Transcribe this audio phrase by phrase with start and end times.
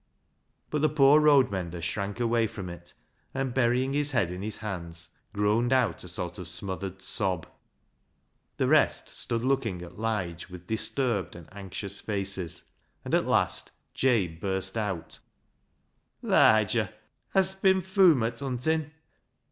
[0.71, 2.95] But the poor road mender shrank away from it,
[3.35, 7.45] and burying his head in his hands, groaned out a sort of smothered sob.
[8.57, 12.63] The rest stood looking at Lige with disturbed and anxious faces,
[13.05, 15.19] and at last Jabe burst out
[16.23, 16.89] —"Liger,
[17.35, 18.89] hast bin foomart huntin'?